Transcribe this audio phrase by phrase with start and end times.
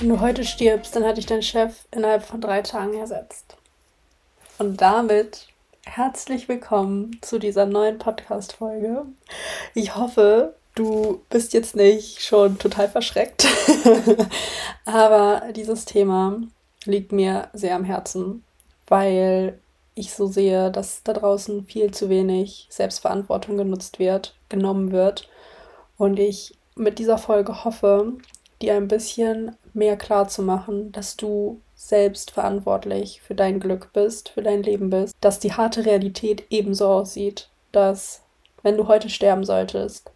[0.00, 3.58] Wenn du heute stirbst, dann hat dich dein Chef innerhalb von drei Tagen ersetzt.
[4.56, 5.48] Und damit
[5.84, 9.04] herzlich willkommen zu dieser neuen Podcast-Folge.
[9.74, 13.46] Ich hoffe, du bist jetzt nicht schon total verschreckt,
[14.86, 16.40] aber dieses Thema
[16.86, 18.42] liegt mir sehr am Herzen,
[18.86, 19.58] weil
[19.94, 25.28] ich so sehe, dass da draußen viel zu wenig Selbstverantwortung genutzt wird, genommen wird.
[25.98, 28.14] Und ich mit dieser Folge hoffe,
[28.62, 34.28] dir ein bisschen mehr klar zu machen, dass du selbst verantwortlich für dein Glück bist,
[34.28, 38.22] für dein Leben bist, dass die harte Realität ebenso aussieht, dass
[38.62, 40.10] wenn du heute sterben solltest,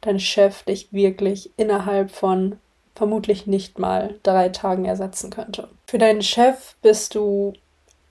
[0.00, 2.58] dein Chef dich wirklich innerhalb von
[2.94, 5.68] vermutlich nicht mal drei Tagen ersetzen könnte.
[5.86, 7.54] Für deinen Chef bist du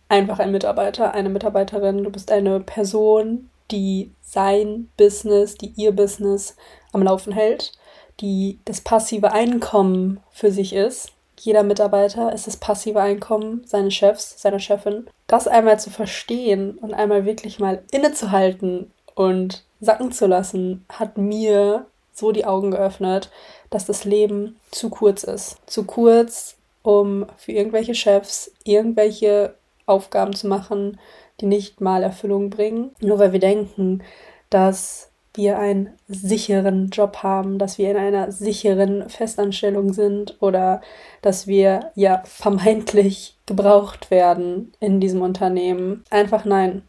[0.10, 6.56] einfach ein Mitarbeiter, eine Mitarbeiterin, du bist eine Person, die sein Business, die ihr Business
[6.92, 7.74] am Laufen hält
[8.20, 11.12] die das passive Einkommen für sich ist.
[11.40, 15.08] Jeder Mitarbeiter ist das passive Einkommen seines Chefs, seiner Chefin.
[15.28, 21.86] Das einmal zu verstehen und einmal wirklich mal innezuhalten und sacken zu lassen, hat mir
[22.14, 23.30] so die Augen geöffnet,
[23.70, 25.58] dass das Leben zu kurz ist.
[25.66, 31.00] Zu kurz, um für irgendwelche Chefs irgendwelche Aufgaben zu machen,
[31.42, 32.92] die nicht mal Erfüllung bringen.
[33.02, 34.04] Nur weil wir denken,
[34.50, 40.82] dass wir einen sicheren Job haben, dass wir in einer sicheren Festanstellung sind oder
[41.22, 46.04] dass wir ja vermeintlich gebraucht werden in diesem Unternehmen.
[46.10, 46.84] Einfach nein.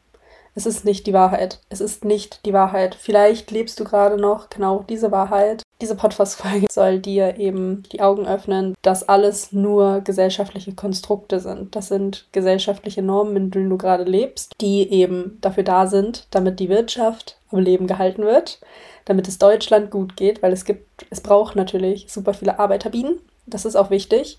[0.55, 1.59] Es ist nicht die Wahrheit.
[1.69, 2.95] Es ist nicht die Wahrheit.
[2.95, 5.63] Vielleicht lebst du gerade noch genau diese Wahrheit.
[5.81, 11.75] Diese Podcast-Folge soll dir eben die Augen öffnen, dass alles nur gesellschaftliche Konstrukte sind.
[11.75, 16.61] Das sind gesellschaftliche Normen, in denen du gerade lebst, die eben dafür da sind, damit
[16.61, 18.61] die Wirtschaft am Leben gehalten wird,
[19.07, 23.19] damit es Deutschland gut geht, weil es gibt, es braucht natürlich super viele Arbeiterbienen.
[23.47, 24.39] Das ist auch wichtig.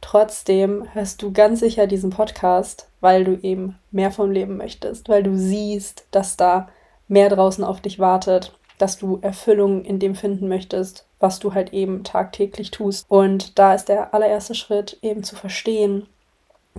[0.00, 5.22] Trotzdem hörst du ganz sicher diesen Podcast, weil du eben mehr vom Leben möchtest, weil
[5.22, 6.68] du siehst, dass da
[7.08, 11.72] mehr draußen auf dich wartet, dass du Erfüllung in dem finden möchtest, was du halt
[11.72, 13.06] eben tagtäglich tust.
[13.08, 16.06] Und da ist der allererste Schritt eben zu verstehen,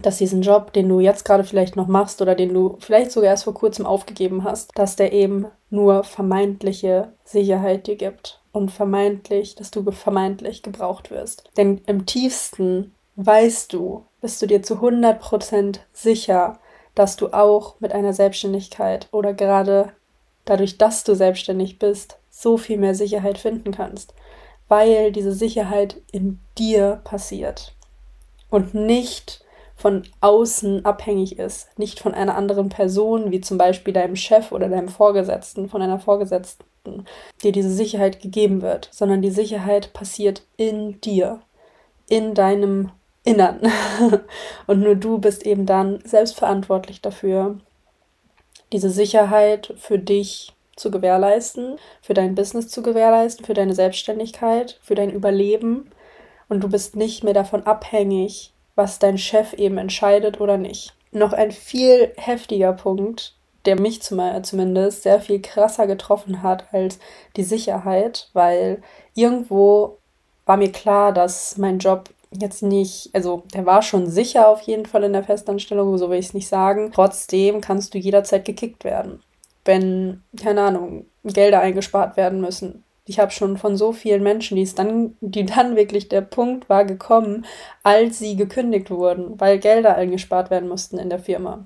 [0.01, 3.31] dass diesen Job, den du jetzt gerade vielleicht noch machst oder den du vielleicht sogar
[3.31, 9.55] erst vor kurzem aufgegeben hast, dass der eben nur vermeintliche Sicherheit dir gibt und vermeintlich,
[9.55, 11.49] dass du vermeintlich gebraucht wirst.
[11.57, 16.59] Denn im tiefsten weißt du, bist du dir zu 100% sicher,
[16.95, 19.91] dass du auch mit einer Selbstständigkeit oder gerade
[20.45, 24.13] dadurch, dass du selbstständig bist, so viel mehr Sicherheit finden kannst,
[24.69, 27.75] weil diese Sicherheit in dir passiert
[28.49, 29.43] und nicht
[29.75, 34.69] von außen abhängig ist, nicht von einer anderen Person, wie zum Beispiel deinem Chef oder
[34.69, 37.05] deinem Vorgesetzten, von einer Vorgesetzten,
[37.43, 41.41] dir diese Sicherheit gegeben wird, sondern die Sicherheit passiert in dir,
[42.07, 42.91] in deinem
[43.29, 43.61] Innern.
[44.67, 47.57] Und nur du bist eben dann selbstverantwortlich dafür,
[48.71, 54.95] diese Sicherheit für dich zu gewährleisten, für dein Business zu gewährleisten, für deine Selbstständigkeit, für
[54.95, 55.91] dein Überleben.
[56.47, 60.95] Und du bist nicht mehr davon abhängig, was dein Chef eben entscheidet oder nicht.
[61.11, 63.35] Noch ein viel heftiger Punkt,
[63.65, 66.97] der mich zumindest sehr viel krasser getroffen hat als
[67.35, 68.81] die Sicherheit, weil
[69.13, 69.97] irgendwo
[70.45, 74.85] war mir klar, dass mein Job jetzt nicht, also der war schon sicher auf jeden
[74.85, 76.91] Fall in der Festanstellung, so will ich es nicht sagen.
[76.93, 79.21] Trotzdem kannst du jederzeit gekickt werden,
[79.65, 82.83] wenn, keine Ahnung, Gelder eingespart werden müssen.
[83.05, 86.69] Ich habe schon von so vielen Menschen, die es dann, die dann wirklich der Punkt
[86.69, 87.45] war gekommen,
[87.81, 91.65] als sie gekündigt wurden, weil Gelder eingespart werden mussten in der Firma.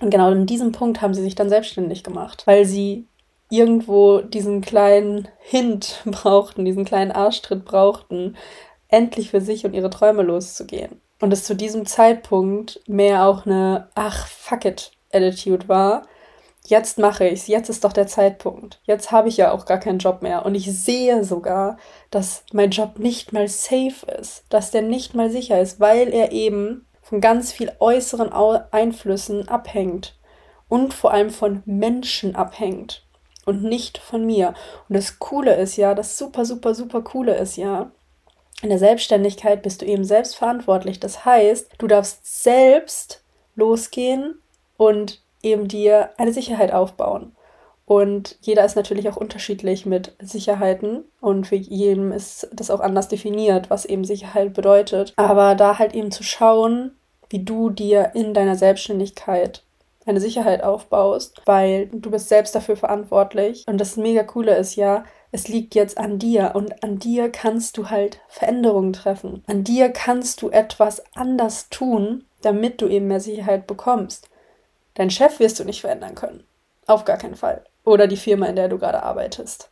[0.00, 3.06] Und genau in diesem Punkt haben sie sich dann selbstständig gemacht, weil sie
[3.48, 8.36] irgendwo diesen kleinen Hint brauchten, diesen kleinen Arschtritt brauchten,
[8.94, 11.00] endlich für sich und ihre Träume loszugehen.
[11.20, 16.02] Und es zu diesem Zeitpunkt mehr auch eine Ach, fuck it Attitude war.
[16.66, 18.80] Jetzt mache ich's, jetzt ist doch der Zeitpunkt.
[18.84, 20.46] Jetzt habe ich ja auch gar keinen Job mehr.
[20.46, 21.76] Und ich sehe sogar,
[22.10, 26.32] dass mein Job nicht mal safe ist, dass der nicht mal sicher ist, weil er
[26.32, 28.32] eben von ganz viel äußeren
[28.70, 30.16] Einflüssen abhängt
[30.68, 33.04] und vor allem von Menschen abhängt
[33.44, 34.54] und nicht von mir.
[34.88, 37.90] Und das Coole ist ja, das super, super, super Coole ist ja,
[38.64, 40.98] In der Selbstständigkeit bist du eben selbst verantwortlich.
[40.98, 43.22] Das heißt, du darfst selbst
[43.56, 44.40] losgehen
[44.78, 47.36] und eben dir eine Sicherheit aufbauen.
[47.84, 53.08] Und jeder ist natürlich auch unterschiedlich mit Sicherheiten und für jeden ist das auch anders
[53.08, 55.12] definiert, was eben Sicherheit bedeutet.
[55.16, 56.92] Aber da halt eben zu schauen,
[57.28, 59.62] wie du dir in deiner Selbstständigkeit
[60.06, 63.64] eine Sicherheit aufbaust, weil du bist selbst dafür verantwortlich.
[63.66, 67.76] Und das mega coole ist ja, es liegt jetzt an dir und an dir kannst
[67.76, 69.42] du halt Veränderungen treffen.
[69.46, 74.28] An dir kannst du etwas anders tun, damit du eben mehr Sicherheit bekommst.
[74.94, 76.44] Dein Chef wirst du nicht verändern können.
[76.86, 77.64] Auf gar keinen Fall.
[77.84, 79.70] Oder die Firma, in der du gerade arbeitest.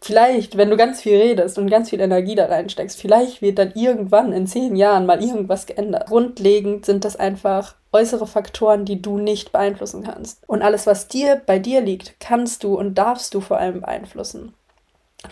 [0.00, 3.72] Vielleicht, wenn du ganz viel redest und ganz viel Energie da reinsteckst, vielleicht wird dann
[3.74, 6.08] irgendwann in zehn Jahren mal irgendwas geändert.
[6.08, 10.42] Grundlegend sind das einfach äußere Faktoren, die du nicht beeinflussen kannst.
[10.48, 14.54] Und alles, was dir bei dir liegt, kannst du und darfst du vor allem beeinflussen.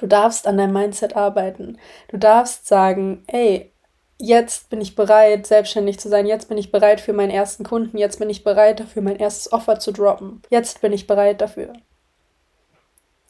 [0.01, 1.79] Du darfst an deinem Mindset arbeiten.
[2.09, 3.73] Du darfst sagen, ey,
[4.19, 6.27] jetzt bin ich bereit, selbstständig zu sein.
[6.27, 7.99] Jetzt bin ich bereit für meinen ersten Kunden.
[7.99, 10.43] Jetzt bin ich bereit dafür, mein erstes Offer zu droppen.
[10.51, 11.73] Jetzt bin ich bereit dafür.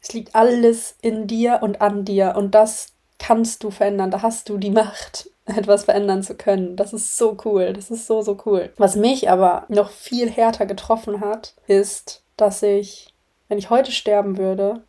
[0.07, 4.13] Es liegt alles in dir und an dir und das kannst du verändern.
[4.13, 6.77] Da hast du die Macht, etwas verändern zu können.
[6.77, 7.73] Das ist so cool.
[7.73, 8.73] Das ist so, so cool.
[8.77, 13.15] Was mich aber noch viel härter getroffen hat, ist, dass ich,
[13.49, 14.85] wenn ich heute sterben würde,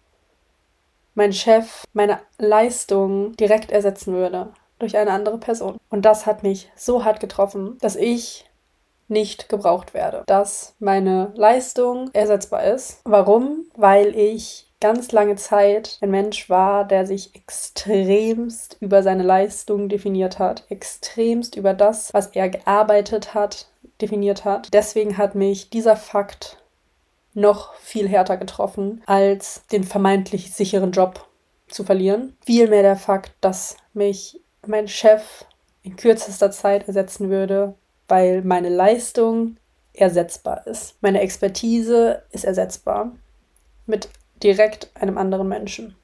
[1.16, 5.78] mein Chef meine Leistung direkt ersetzen würde durch eine andere Person.
[5.90, 8.46] Und das hat mich so hart getroffen, dass ich
[9.08, 13.02] nicht gebraucht werde, dass meine Leistung ersetzbar ist.
[13.04, 13.66] Warum?
[13.76, 20.40] Weil ich ganz lange Zeit ein Mensch war, der sich extremst über seine Leistung definiert
[20.40, 23.68] hat, extremst über das, was er gearbeitet hat,
[24.02, 24.74] definiert hat.
[24.74, 26.58] Deswegen hat mich dieser Fakt
[27.34, 31.28] noch viel härter getroffen, als den vermeintlich sicheren Job
[31.68, 32.36] zu verlieren.
[32.46, 35.46] Vielmehr der Fakt, dass mich mein Chef
[35.84, 37.76] in kürzester Zeit ersetzen würde,
[38.08, 39.58] weil meine Leistung
[39.94, 40.96] ersetzbar ist.
[41.02, 43.12] Meine Expertise ist ersetzbar.
[43.86, 44.10] Mit
[44.44, 45.96] direkt einem anderen Menschen.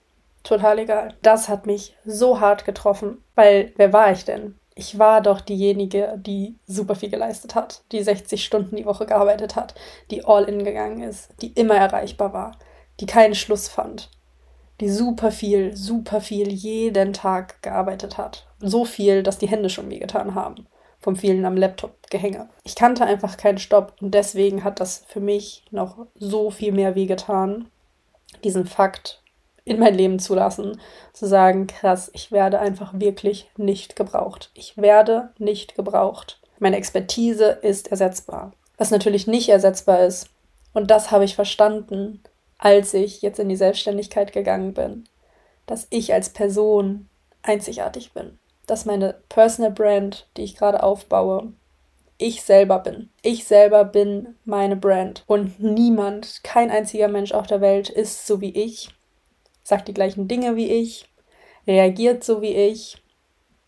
[0.43, 1.13] Total egal.
[1.21, 4.55] Das hat mich so hart getroffen, weil wer war ich denn?
[4.75, 9.55] Ich war doch diejenige, die super viel geleistet hat, die 60 Stunden die Woche gearbeitet
[9.55, 9.75] hat,
[10.09, 12.57] die all in gegangen ist, die immer erreichbar war,
[12.99, 14.09] die keinen Schluss fand,
[14.81, 18.47] die super viel, super viel jeden Tag gearbeitet hat.
[18.59, 20.67] So viel, dass die Hände schon wehgetan haben
[21.03, 22.49] vom vielen am Laptop gehänge.
[22.63, 26.95] Ich kannte einfach keinen Stopp und deswegen hat das für mich noch so viel mehr
[26.95, 27.67] wehgetan,
[28.43, 29.21] diesen Fakt
[29.65, 30.79] in mein Leben zu lassen,
[31.13, 34.51] zu sagen, krass, ich werde einfach wirklich nicht gebraucht.
[34.53, 36.39] Ich werde nicht gebraucht.
[36.59, 38.51] Meine Expertise ist ersetzbar.
[38.77, 40.29] Was natürlich nicht ersetzbar ist,
[40.73, 42.21] und das habe ich verstanden,
[42.57, 45.05] als ich jetzt in die Selbstständigkeit gegangen bin,
[45.65, 47.07] dass ich als Person
[47.41, 48.39] einzigartig bin.
[48.65, 51.53] Dass meine Personal Brand, die ich gerade aufbaue,
[52.23, 53.09] ich selber bin.
[53.21, 55.23] Ich selber bin meine Brand.
[55.27, 58.89] Und niemand, kein einziger Mensch auf der Welt ist so wie ich,
[59.63, 61.09] sagt die gleichen Dinge wie ich,
[61.67, 63.03] reagiert so wie ich,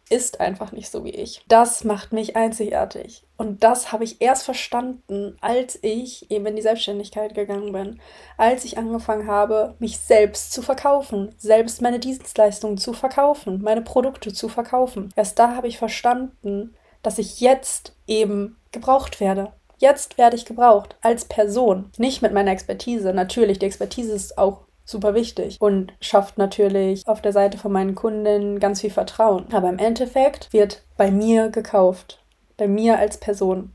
[0.10, 1.44] ist einfach nicht so wie ich.
[1.48, 3.24] Das macht mich einzigartig.
[3.38, 8.00] Und das habe ich erst verstanden, als ich eben in die Selbstständigkeit gegangen bin.
[8.38, 14.31] Als ich angefangen habe, mich selbst zu verkaufen, selbst meine Dienstleistungen zu verkaufen, meine Produkte
[14.31, 15.12] zu verkaufen.
[15.16, 16.75] Erst da habe ich verstanden,
[17.06, 19.51] dass ich jetzt eben gebraucht werde.
[19.77, 23.13] Jetzt werde ich gebraucht als Person, nicht mit meiner Expertise.
[23.13, 27.96] Natürlich, die Expertise ist auch super wichtig und schafft natürlich auf der Seite von meinen
[27.96, 29.51] Kunden ganz viel Vertrauen.
[29.51, 32.24] Aber im Endeffekt wird bei mir gekauft,
[32.58, 33.74] bei mir als Person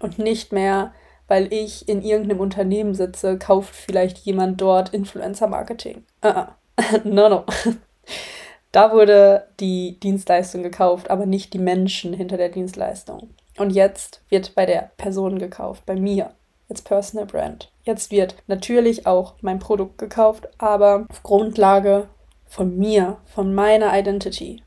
[0.00, 0.92] und nicht mehr,
[1.28, 6.04] weil ich in irgendeinem Unternehmen sitze, kauft vielleicht jemand dort Influencer Marketing.
[6.24, 6.46] Uh -uh.
[7.04, 7.44] no, no.
[8.72, 13.30] Da wurde die Dienstleistung gekauft, aber nicht die Menschen hinter der Dienstleistung.
[13.58, 16.30] Und jetzt wird bei der Person gekauft, bei mir
[16.68, 17.72] als Personal Brand.
[17.82, 22.08] Jetzt wird natürlich auch mein Produkt gekauft, aber auf Grundlage
[22.46, 24.62] von mir, von meiner Identity,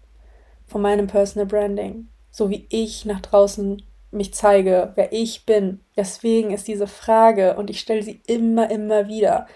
[0.68, 3.82] von meinem Personal Branding, so wie ich nach draußen
[4.12, 5.80] mich zeige, wer ich bin.
[5.98, 9.48] Deswegen ist diese Frage, und ich stelle sie immer, immer wieder,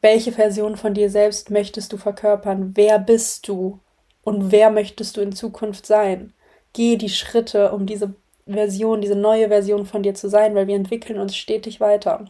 [0.00, 2.72] welche Version von dir selbst möchtest du verkörpern?
[2.74, 3.80] Wer bist du?
[4.22, 6.32] Und wer möchtest du in Zukunft sein?
[6.72, 8.14] Geh die Schritte, um diese
[8.46, 12.26] Version, diese neue Version von dir zu sein, weil wir entwickeln uns stetig weiter.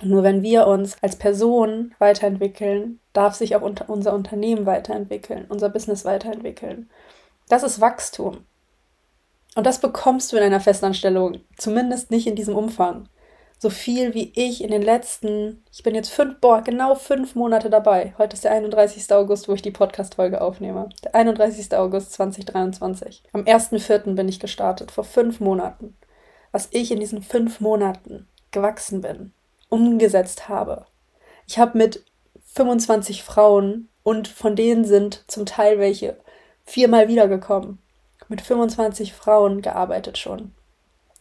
[0.00, 5.68] Und nur wenn wir uns als Person weiterentwickeln, darf sich auch unser Unternehmen weiterentwickeln, unser
[5.68, 6.88] Business weiterentwickeln.
[7.48, 8.44] Das ist Wachstum.
[9.56, 13.08] Und das bekommst du in einer Festanstellung, zumindest nicht in diesem Umfang.
[13.58, 17.68] So viel wie ich in den letzten, ich bin jetzt fünf, boah, genau fünf Monate
[17.70, 18.14] dabei.
[18.16, 19.12] Heute ist der 31.
[19.12, 20.88] August, wo ich die Podcast-Folge aufnehme.
[21.02, 21.74] Der 31.
[21.76, 23.24] August 2023.
[23.32, 24.14] Am 1.4.
[24.14, 25.96] bin ich gestartet, vor fünf Monaten.
[26.52, 29.32] Was ich in diesen fünf Monaten gewachsen bin,
[29.68, 30.86] umgesetzt habe.
[31.48, 32.04] Ich habe mit
[32.54, 36.16] 25 Frauen und von denen sind zum Teil welche
[36.64, 37.78] viermal wiedergekommen.
[38.28, 40.52] Mit 25 Frauen gearbeitet schon.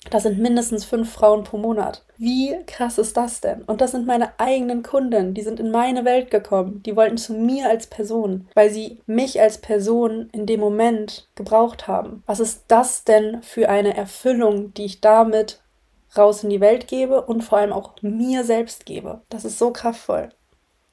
[0.10, 2.04] Das sind mindestens fünf Frauen pro Monat.
[2.18, 3.64] Wie krass ist das denn?
[3.64, 5.34] Und das sind meine eigenen Kunden.
[5.34, 6.82] Die sind in meine Welt gekommen.
[6.84, 11.88] Die wollten zu mir als Person, weil sie mich als Person in dem Moment gebraucht
[11.88, 12.24] haben.
[12.26, 15.62] Was ist das denn für eine Erfüllung, die ich damit
[16.18, 19.22] raus in die Welt gebe und vor allem auch mir selbst gebe?
[19.30, 20.30] Das ist so kraftvoll.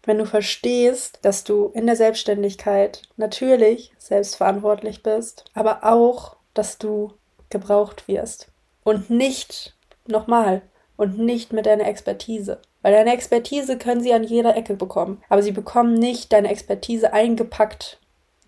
[0.02, 7.12] Wenn du verstehst, dass du in der Selbstständigkeit natürlich selbstverantwortlich bist, aber auch, dass du
[7.49, 8.50] gebraucht wirst
[8.85, 9.75] und nicht,
[10.07, 10.62] nochmal,
[10.97, 12.61] und nicht mit deiner Expertise.
[12.83, 15.23] Weil deine Expertise können sie an jeder Ecke bekommen.
[15.29, 17.99] Aber sie bekommen nicht deine Expertise eingepackt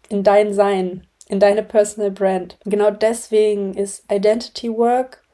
[0.08, 2.58] in dein Sein, in deine Personal Brand.
[2.64, 5.24] Und genau deswegen ist Identity Work,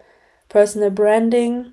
[0.48, 1.72] Personal Branding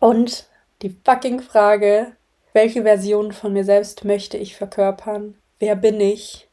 [0.00, 0.46] und
[0.82, 2.12] die fucking Frage,
[2.52, 5.36] welche Version von mir selbst möchte ich verkörpern?
[5.58, 6.48] Wer bin ich?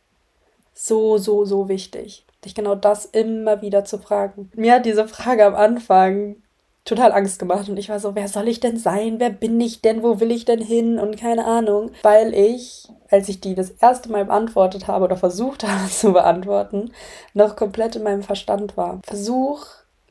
[0.74, 4.52] So, so, so wichtig dich genau das immer wieder zu fragen.
[4.56, 6.38] Mir hat diese Frage am Anfang
[6.86, 9.20] total Angst gemacht und ich war so, wer soll ich denn sein?
[9.20, 10.04] Wer bin ich denn?
[10.04, 11.00] Wo will ich denn hin?
[11.00, 15.64] Und keine Ahnung, weil ich, als ich die das erste Mal beantwortet habe oder versucht
[15.68, 16.92] habe zu beantworten,
[17.34, 19.02] noch komplett in meinem Verstand war.
[19.04, 19.66] Versuch,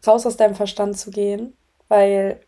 [0.07, 1.57] raus aus deinem Verstand zu gehen,
[1.89, 2.41] weil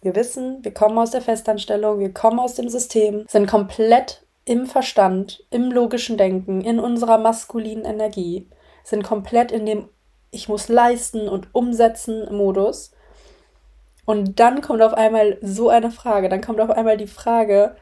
[0.00, 4.66] wir wissen, wir kommen aus der Festanstellung, wir kommen aus dem System, sind komplett im
[4.66, 8.46] Verstand, im logischen Denken, in unserer maskulinen Energie
[8.84, 9.88] sind komplett in dem
[10.30, 12.92] Ich muss leisten und umsetzen Modus.
[14.04, 16.28] Und dann kommt auf einmal so eine Frage.
[16.28, 17.74] Dann kommt auf einmal die Frage,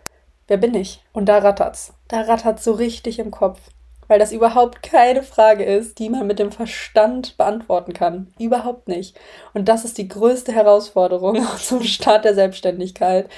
[0.46, 1.02] wer bin ich?
[1.12, 1.92] Und da rattert's.
[2.08, 3.60] Da rattert's so richtig im Kopf.
[4.06, 8.32] Weil das überhaupt keine Frage ist, die man mit dem Verstand beantworten kann.
[8.38, 9.18] Überhaupt nicht.
[9.54, 13.28] Und das ist die größte Herausforderung zum Start der Selbstständigkeit.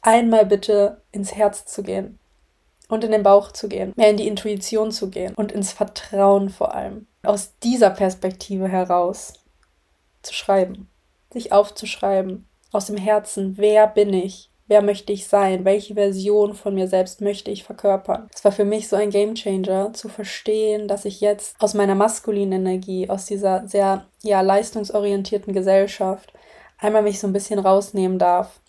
[0.00, 2.18] Einmal bitte ins Herz zu gehen
[2.88, 6.50] und in den Bauch zu gehen, mehr in die Intuition zu gehen und ins Vertrauen
[6.50, 7.06] vor allem.
[7.22, 9.34] Aus dieser Perspektive heraus
[10.22, 10.88] zu schreiben,
[11.32, 14.50] sich aufzuschreiben, aus dem Herzen, wer bin ich?
[14.66, 15.66] Wer möchte ich sein?
[15.66, 18.28] Welche Version von mir selbst möchte ich verkörpern?
[18.34, 22.66] Es war für mich so ein Gamechanger zu verstehen, dass ich jetzt aus meiner maskulinen
[22.66, 26.32] Energie, aus dieser sehr ja leistungsorientierten Gesellschaft
[26.78, 28.60] einmal mich so ein bisschen rausnehmen darf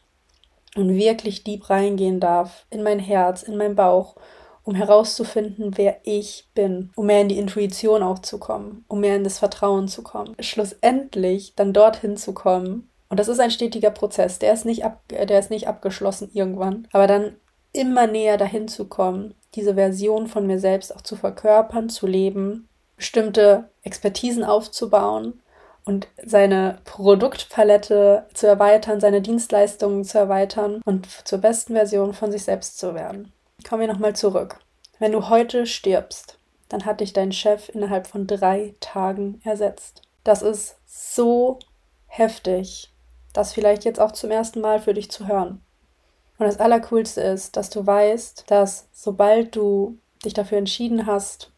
[0.75, 4.15] und wirklich deep reingehen darf in mein Herz, in mein Bauch,
[4.63, 9.15] um herauszufinden, wer ich bin, um mehr in die Intuition auch zu kommen, um mehr
[9.15, 10.35] in das Vertrauen zu kommen.
[10.39, 12.89] Schlussendlich dann dorthin zu kommen.
[13.09, 16.87] Und das ist ein stetiger Prozess, der ist nicht, ab, der ist nicht abgeschlossen irgendwann,
[16.91, 17.35] aber dann
[17.71, 22.67] immer näher dahin zu kommen, diese Version von mir selbst auch zu verkörpern, zu leben,
[22.97, 25.39] bestimmte Expertisen aufzubauen
[25.85, 32.43] und seine Produktpalette zu erweitern, seine Dienstleistungen zu erweitern und zur besten Version von sich
[32.43, 33.31] selbst zu werden.
[33.67, 34.59] Kommen wir nochmal zurück.
[34.99, 36.37] Wenn du heute stirbst,
[36.69, 40.01] dann hat dich dein Chef innerhalb von drei Tagen ersetzt.
[40.23, 41.59] Das ist so
[42.07, 42.91] heftig,
[43.33, 45.61] das vielleicht jetzt auch zum ersten Mal für dich zu hören.
[46.37, 51.51] Und das Allercoolste ist, dass du weißt, dass sobald du dich dafür entschieden hast,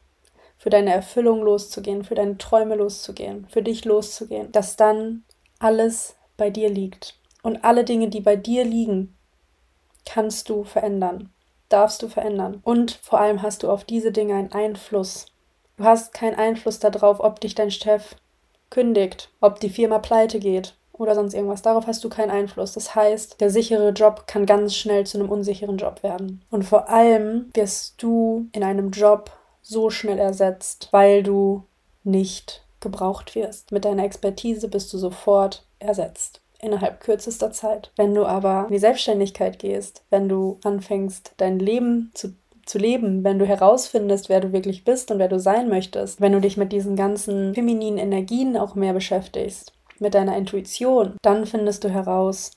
[0.68, 5.24] für deine Erfüllung loszugehen, für deine Träume loszugehen, für dich loszugehen, dass dann
[5.60, 7.16] alles bei dir liegt.
[7.42, 9.16] Und alle Dinge, die bei dir liegen,
[10.06, 11.30] kannst du verändern,
[11.70, 12.60] darfst du verändern.
[12.66, 15.28] Und vor allem hast du auf diese Dinge einen Einfluss.
[15.78, 18.18] Du hast keinen Einfluss darauf, ob dich dein Chef
[18.70, 21.62] kündigt, ob die Firma pleite geht oder sonst irgendwas.
[21.62, 22.74] Darauf hast du keinen Einfluss.
[22.74, 26.44] Das heißt, der sichere Job kann ganz schnell zu einem unsicheren Job werden.
[26.52, 29.32] Und vor allem wirst du in einem Job
[29.68, 31.64] so schnell ersetzt, weil du
[32.04, 33.72] nicht gebraucht wirst.
[33.72, 37.92] Mit deiner Expertise bist du sofort ersetzt innerhalb kürzester Zeit.
[37.98, 42.34] Wenn du aber in die Selbstständigkeit gehst, wenn du anfängst, dein Leben zu,
[42.66, 46.32] zu leben, wenn du herausfindest, wer du wirklich bist und wer du sein möchtest, wenn
[46.32, 51.84] du dich mit diesen ganzen femininen Energien auch mehr beschäftigst, mit deiner Intuition, dann findest
[51.84, 52.52] du heraus,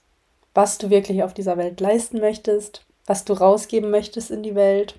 [0.55, 4.95] was du wirklich auf dieser Welt leisten möchtest, was du rausgeben möchtest in die Welt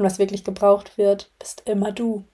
[0.00, 2.24] und was wirklich gebraucht wird, bist immer du.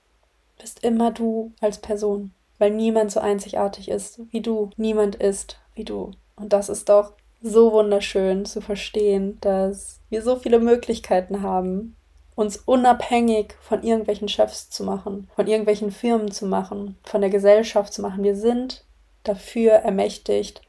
[0.57, 2.31] Bist immer du als Person.
[2.59, 4.71] Weil niemand so einzigartig ist wie du.
[4.77, 6.13] Niemand ist wie du.
[6.37, 11.97] Und das ist doch so wunderschön zu verstehen, dass wir so viele Möglichkeiten haben,
[12.37, 17.93] uns unabhängig von irgendwelchen Chefs zu machen, von irgendwelchen Firmen zu machen, von der Gesellschaft
[17.93, 18.23] zu machen.
[18.23, 18.85] Wir sind
[19.25, 20.63] dafür ermächtigt,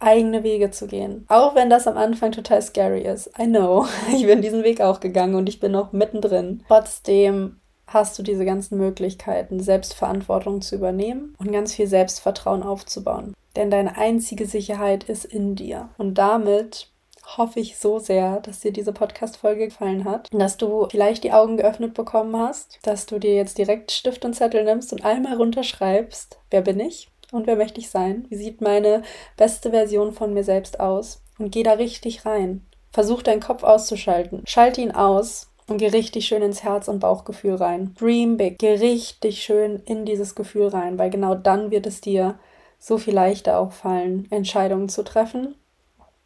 [0.00, 1.24] eigene Wege zu gehen.
[1.28, 3.30] Auch wenn das am Anfang total scary ist.
[3.38, 3.86] I know.
[4.12, 6.64] Ich bin diesen Weg auch gegangen und ich bin noch mittendrin.
[6.66, 13.34] Trotzdem hast du diese ganzen Möglichkeiten, Selbstverantwortung zu übernehmen und ganz viel Selbstvertrauen aufzubauen.
[13.56, 15.88] Denn deine einzige Sicherheit ist in dir.
[15.98, 16.88] Und damit
[17.36, 21.56] hoffe ich so sehr, dass dir diese Podcast-Folge gefallen hat, dass du vielleicht die Augen
[21.56, 26.38] geöffnet bekommen hast, dass du dir jetzt direkt Stift und Zettel nimmst und einmal runterschreibst,
[26.50, 28.26] wer bin ich und wer möchte ich sein?
[28.28, 29.02] Wie sieht meine
[29.36, 31.22] beste Version von mir selbst aus?
[31.38, 32.66] Und geh da richtig rein.
[32.92, 34.42] Versuch deinen Kopf auszuschalten.
[34.46, 37.94] Schalte ihn aus und geh richtig schön ins Herz- und Bauchgefühl rein.
[37.98, 38.58] Dream big.
[38.58, 42.38] Geh richtig schön in dieses Gefühl rein, weil genau dann wird es dir
[42.78, 45.54] so viel leichter auch fallen, Entscheidungen zu treffen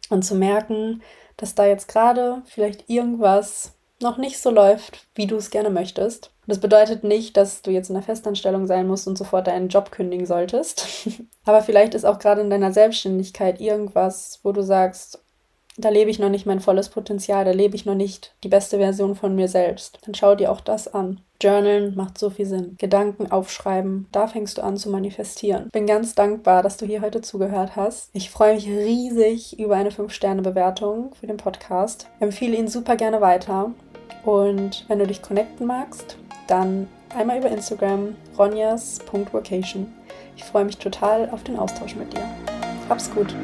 [0.09, 1.03] und zu merken,
[1.37, 6.31] dass da jetzt gerade vielleicht irgendwas noch nicht so läuft, wie du es gerne möchtest.
[6.47, 9.91] Das bedeutet nicht, dass du jetzt in einer Festanstellung sein musst und sofort deinen Job
[9.91, 10.87] kündigen solltest.
[11.45, 15.21] Aber vielleicht ist auch gerade in deiner Selbstständigkeit irgendwas, wo du sagst,
[15.77, 18.79] da lebe ich noch nicht mein volles Potenzial, da lebe ich noch nicht die beste
[18.79, 19.99] Version von mir selbst.
[20.03, 21.21] Dann schau dir auch das an.
[21.43, 22.77] Journalen macht so viel Sinn.
[22.79, 25.69] Gedanken aufschreiben, da fängst du an zu manifestieren.
[25.73, 28.11] Bin ganz dankbar, dass du hier heute zugehört hast.
[28.13, 32.07] Ich freue mich riesig über eine 5-Sterne-Bewertung für den Podcast.
[32.21, 33.73] Empfehle ihn super gerne weiter.
[34.25, 39.93] Und wenn du dich connecten magst, dann einmal über Instagram ronjas.vocation.
[40.37, 42.25] Ich freue mich total auf den Austausch mit dir.
[42.89, 43.35] Hab's gut.